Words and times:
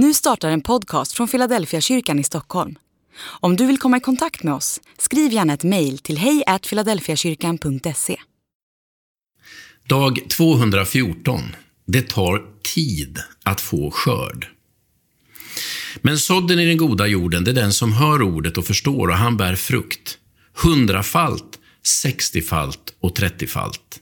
Nu 0.00 0.14
startar 0.14 0.50
en 0.50 0.60
podcast 0.60 1.12
från 1.12 1.28
Philadelphia 1.28 1.80
kyrkan 1.80 2.18
i 2.18 2.24
Stockholm. 2.24 2.78
Om 3.20 3.56
du 3.56 3.66
vill 3.66 3.78
komma 3.78 3.96
i 3.96 4.00
kontakt 4.00 4.42
med 4.42 4.54
oss, 4.54 4.80
skriv 4.98 5.32
gärna 5.32 5.54
ett 5.54 5.64
mejl 5.64 5.98
till 5.98 6.18
hejfiladelfiakyrkan.se. 6.18 8.16
Dag 9.88 10.18
214. 10.30 11.40
Det 11.86 12.02
tar 12.02 12.42
tid 12.74 13.18
att 13.42 13.60
få 13.60 13.90
skörd. 13.90 14.46
Men 16.00 16.18
sådden 16.18 16.58
i 16.58 16.66
den 16.66 16.76
goda 16.76 17.06
jorden, 17.06 17.44
det 17.44 17.50
är 17.50 17.54
den 17.54 17.72
som 17.72 17.92
hör 17.92 18.22
ordet 18.22 18.58
och 18.58 18.66
förstår 18.66 19.08
och 19.08 19.16
han 19.16 19.36
bär 19.36 19.56
frukt. 19.56 20.18
Hundrafalt, 20.62 21.58
sextiofalt 22.02 22.94
och 23.00 23.14
trettiofalt. 23.14 24.00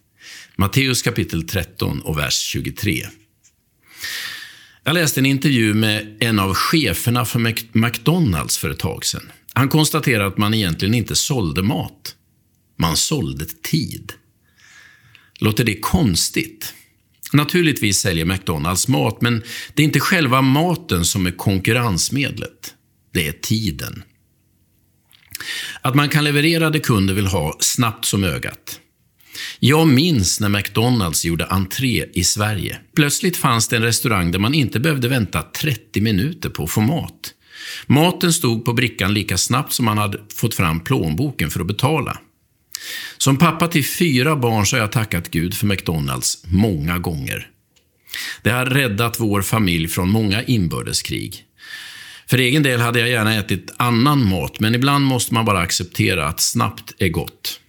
Matteus 0.57 1.03
kapitel 1.03 1.49
13 1.49 2.01
och 2.01 2.19
vers 2.19 2.35
23. 2.35 3.07
Jag 4.87 4.95
läste 4.95 5.21
en 5.21 5.27
intervju 5.27 5.75
med 5.75 6.17
en 6.21 6.39
av 6.39 6.55
cheferna 6.55 7.25
för 7.25 7.39
McDonalds 7.79 8.59
för 8.59 8.71
ett 8.71 8.79
tag 8.79 9.05
sedan. 9.05 9.33
Han 9.53 9.69
konstaterade 9.69 10.27
att 10.27 10.39
man 10.39 10.55
egentligen 10.55 10.95
inte 10.95 11.17
sålde 11.17 11.63
mat. 11.63 12.15
Man 12.79 12.97
sålde 12.97 13.45
tid. 13.45 14.13
Låter 15.39 15.65
det 15.65 15.81
konstigt? 15.81 16.75
Naturligtvis 17.33 17.99
säljer 17.99 18.25
McDonalds 18.25 18.89
mat, 18.89 19.23
men 19.23 19.43
det 19.75 19.83
är 19.83 19.85
inte 19.85 20.01
själva 20.01 20.43
maten 20.43 21.05
som 21.05 21.27
är 21.27 21.31
konkurrensmedlet. 21.31 22.75
Det 23.13 23.29
är 23.29 23.33
tiden. 23.33 24.03
Att 25.81 25.95
man 25.95 26.09
kan 26.09 26.25
leverera 26.25 26.71
det 26.71 26.81
kunder 26.81 27.15
vill 27.15 27.27
ha 27.27 27.57
snabbt 27.61 28.05
som 28.05 28.25
ögat. 28.25 28.81
Jag 29.59 29.89
minns 29.89 30.41
när 30.41 30.49
McDonalds 30.49 31.25
gjorde 31.25 31.47
entré 31.47 32.05
i 32.13 32.25
Sverige. 32.25 32.79
Plötsligt 32.97 33.37
fanns 33.37 33.69
det 33.69 33.77
en 33.77 33.83
restaurang 33.83 34.31
där 34.31 34.39
man 34.39 34.55
inte 34.55 34.81
behövde 34.81 35.09
vänta 35.09 35.43
30 35.43 36.01
minuter 36.01 36.49
på 36.49 36.65
att 36.65 36.71
få 36.71 36.81
mat. 36.81 37.33
Maten 37.87 38.33
stod 38.33 38.65
på 38.65 38.73
brickan 38.73 39.15
lika 39.15 39.37
snabbt 39.37 39.73
som 39.73 39.85
man 39.85 39.99
hade 39.99 40.19
fått 40.35 40.55
fram 40.55 40.81
plånboken 40.81 41.51
för 41.51 41.61
att 41.61 41.67
betala. 41.67 42.19
Som 43.19 43.37
pappa 43.37 43.69
till 43.69 43.87
fyra 43.87 44.37
barn 44.37 44.67
så 44.67 44.77
har 44.77 44.81
jag 44.81 44.93
tackat 44.93 45.31
Gud 45.31 45.55
för 45.55 45.67
McDonalds 45.67 46.45
många 46.45 46.99
gånger. 46.99 47.49
Det 48.43 48.51
har 48.51 48.67
räddat 48.67 49.21
vår 49.21 49.43
familj 49.43 49.89
från 49.89 50.11
många 50.11 50.43
inbördeskrig. 50.43 51.43
För 52.27 52.39
egen 52.39 52.63
del 52.63 52.81
hade 52.81 53.01
jag 53.01 53.09
gärna 53.09 53.35
ätit 53.35 53.75
annan 53.77 54.29
mat, 54.29 54.61
men 54.61 54.75
ibland 54.75 55.05
måste 55.05 55.35
man 55.35 55.45
bara 55.45 55.59
acceptera 55.59 56.27
att 56.29 56.41
snabbt 56.41 56.95
är 56.99 57.09
gott. 57.09 57.61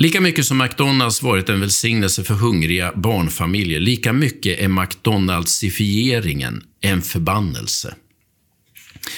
Lika 0.00 0.20
mycket 0.20 0.46
som 0.46 0.58
McDonalds 0.58 1.22
varit 1.22 1.48
en 1.48 1.60
välsignelse 1.60 2.24
för 2.24 2.34
hungriga 2.34 2.92
barnfamiljer, 2.94 3.80
lika 3.80 4.12
mycket 4.12 4.60
är 4.60 4.68
McDonaldsifieringen 4.68 6.62
en 6.80 7.02
förbannelse. 7.02 7.94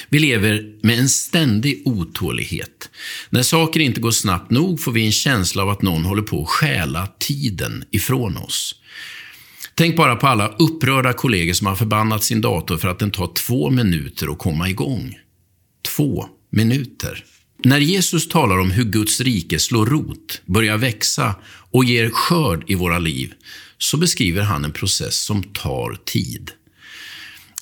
Vi 0.08 0.18
lever 0.18 0.78
med 0.82 0.98
en 0.98 1.08
ständig 1.08 1.82
otålighet. 1.84 2.90
När 3.30 3.42
saker 3.42 3.80
inte 3.80 4.00
går 4.00 4.10
snabbt 4.10 4.50
nog 4.50 4.80
får 4.80 4.92
vi 4.92 5.06
en 5.06 5.12
känsla 5.12 5.62
av 5.62 5.68
att 5.68 5.82
någon 5.82 6.04
håller 6.04 6.22
på 6.22 6.42
att 6.42 6.48
stjäla 6.48 7.08
tiden 7.18 7.84
ifrån 7.90 8.36
oss. 8.36 8.74
Tänk 9.74 9.96
bara 9.96 10.16
på 10.16 10.26
alla 10.26 10.48
upprörda 10.48 11.12
kollegor 11.12 11.52
som 11.52 11.66
har 11.66 11.76
förbannat 11.76 12.24
sin 12.24 12.40
dator 12.40 12.78
för 12.78 12.88
att 12.88 12.98
den 12.98 13.10
tar 13.10 13.32
två 13.46 13.70
minuter 13.70 14.32
att 14.32 14.38
komma 14.38 14.68
igång. 14.68 15.18
Två 15.96 16.26
minuter. 16.50 17.24
När 17.64 17.80
Jesus 17.80 18.28
talar 18.28 18.58
om 18.58 18.70
hur 18.70 18.84
Guds 18.84 19.20
rike 19.20 19.58
slår 19.58 19.86
rot, 19.86 20.42
börjar 20.46 20.78
växa 20.78 21.34
och 21.70 21.84
ger 21.84 22.10
skörd 22.10 22.64
i 22.70 22.74
våra 22.74 22.98
liv, 22.98 23.32
så 23.78 23.96
beskriver 23.96 24.42
han 24.42 24.64
en 24.64 24.72
process 24.72 25.16
som 25.16 25.42
tar 25.42 25.98
tid. 26.04 26.50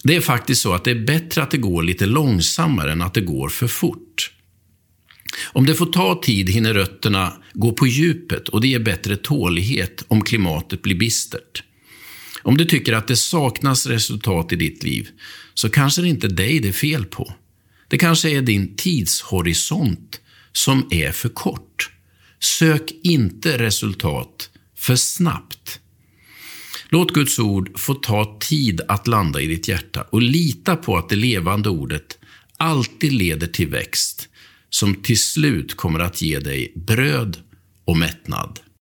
Det 0.05 0.17
är 0.17 0.21
faktiskt 0.21 0.63
så 0.63 0.73
att 0.73 0.85
det 0.85 0.91
är 0.91 1.05
bättre 1.07 1.43
att 1.43 1.51
det 1.51 1.59
går 1.59 1.83
lite 1.83 2.07
långsammare 2.07 2.93
än 2.93 3.03
att 3.03 3.15
det 3.15 3.21
går 3.21 3.49
för 3.49 3.69
fort. 3.69 4.33
Om 5.53 5.67
det 5.67 5.75
får 5.75 5.87
ta 5.87 6.21
tid 6.23 6.51
hinner 6.51 6.75
rötterna 6.75 7.33
gå 7.53 7.73
på 7.73 7.87
djupet 7.87 8.49
och 8.49 8.61
det 8.61 8.69
ger 8.69 8.79
bättre 8.79 9.17
tålighet 9.17 10.05
om 10.09 10.25
klimatet 10.25 10.83
blir 10.83 10.95
bistert. 10.95 11.63
Om 12.43 12.57
du 12.57 12.65
tycker 12.65 12.93
att 12.93 13.09
det 13.09 13.17
saknas 13.17 13.87
resultat 13.87 14.53
i 14.53 14.57
ditt 14.57 14.83
liv, 14.83 15.09
så 15.55 15.71
kanske 15.71 16.03
det 16.03 16.09
inte 16.09 16.27
är 16.27 16.31
dig 16.31 16.61
det 16.61 16.69
är 16.69 16.73
fel 16.73 17.05
på. 17.05 17.35
Det 17.89 17.99
kanske 17.99 18.31
är 18.31 18.43
din 18.43 18.77
tidshorisont 18.77 20.21
som 20.53 20.89
är 20.91 21.13
för 21.13 21.29
kort. 21.29 21.91
Sök 22.41 22.91
inte 23.03 23.59
resultat 23.59 24.51
för 24.77 24.97
snabbt. 24.97 25.81
Låt 26.89 27.13
Guds 27.13 27.39
ord 27.39 27.79
få 27.79 27.95
ta 27.95 28.37
tid 28.41 28.81
att 28.89 29.07
landa 29.07 29.41
i 29.41 29.47
ditt 29.47 29.69
hjärta 29.69 30.03
och 30.03 30.23
lita 30.23 30.77
på 30.77 30.97
att 30.97 31.09
det 31.09 31.17
levande 31.17 31.69
ordet 31.69 32.19
alltid 32.57 33.13
leder 33.13 33.47
till 33.47 33.69
växt 33.69 34.29
som 34.71 34.95
till 34.95 35.21
slut 35.21 35.77
kommer 35.77 36.01
att 36.01 36.23
ge 36.23 36.39
dig 36.39 36.73
bröd 36.75 37.37
och 37.85 37.97
mättnad. 37.97 38.61